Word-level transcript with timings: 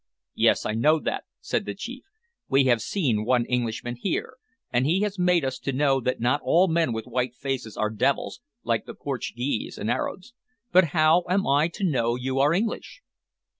"Yes, 0.33 0.65
I 0.65 0.71
know 0.73 0.97
that," 0.97 1.25
said 1.41 1.65
the 1.67 1.75
chief. 1.75 2.05
"We 2.49 2.63
have 2.63 2.81
seen 2.81 3.23
one 3.23 3.45
Englishman 3.45 3.97
here, 3.97 4.37
and 4.73 4.87
he 4.87 5.01
has 5.01 5.19
made 5.19 5.45
us 5.45 5.59
to 5.59 5.71
know 5.71 6.01
that 6.01 6.19
not 6.19 6.41
all 6.43 6.67
men 6.67 6.91
with 6.91 7.05
white 7.05 7.35
faces 7.35 7.77
are 7.77 7.91
devils 7.91 8.41
like 8.63 8.87
the 8.87 8.95
Portuguese 8.95 9.77
and 9.77 9.91
Arabs. 9.91 10.33
But 10.71 10.85
how 10.85 11.23
am 11.29 11.45
I 11.45 11.67
to 11.73 11.83
know 11.83 12.15
you 12.15 12.39
are 12.39 12.51
English?" 12.51 13.01